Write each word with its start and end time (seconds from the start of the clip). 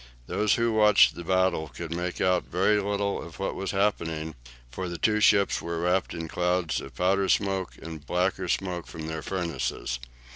Those 0.25 0.55
who 0.55 0.73
watched 0.73 1.13
the 1.13 1.23
battle 1.23 1.67
could 1.67 1.93
make 1.95 2.19
out 2.19 2.45
very 2.47 2.79
little 2.81 3.21
of 3.21 3.37
what 3.37 3.53
was 3.53 3.69
happening, 3.69 4.33
for 4.71 4.89
the 4.89 4.97
two 4.97 5.19
ships 5.19 5.61
were 5.61 5.79
wrapped 5.79 6.15
in 6.15 6.27
clouds 6.27 6.81
of 6.81 6.95
powder 6.95 7.29
smoke 7.29 7.75
and 7.79 8.03
blacker 8.03 8.47
smoke 8.47 8.87
from 8.87 9.05
their 9.05 9.21
furnaces. 9.21 9.99